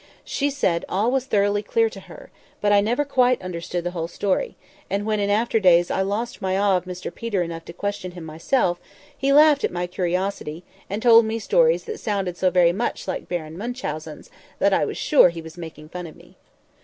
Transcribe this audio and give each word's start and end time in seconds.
She 0.25 0.49
said 0.49 0.83
all 0.89 1.11
was 1.11 1.25
thoroughly 1.27 1.61
clear 1.61 1.87
to 1.87 1.99
her; 1.99 2.31
but 2.59 2.71
I 2.71 2.81
never 2.81 3.05
quite 3.05 3.39
understood 3.39 3.83
the 3.83 3.91
whole 3.91 4.07
story; 4.07 4.57
and 4.89 5.05
when 5.05 5.19
in 5.19 5.29
after 5.29 5.59
days 5.59 5.91
I 5.91 6.01
lost 6.01 6.41
my 6.41 6.57
awe 6.57 6.75
of 6.75 6.85
Mr 6.85 7.13
Peter 7.13 7.43
enough 7.43 7.65
to 7.65 7.73
question 7.73 8.13
him 8.13 8.23
myself, 8.23 8.79
he 9.15 9.31
laughed 9.31 9.63
at 9.63 9.69
my 9.71 9.85
curiosity, 9.85 10.63
and 10.89 11.03
told 11.03 11.25
me 11.25 11.37
stories 11.37 11.83
that 11.83 11.99
sounded 11.99 12.35
so 12.35 12.49
very 12.49 12.73
much 12.73 13.07
like 13.07 13.29
Baron 13.29 13.59
Munchausen's, 13.59 14.31
that 14.57 14.73
I 14.73 14.85
was 14.85 14.97
sure 14.97 15.29
he 15.29 15.39
was 15.39 15.55
making 15.55 15.89
fun 15.89 16.07
of 16.07 16.15
me. 16.15 16.35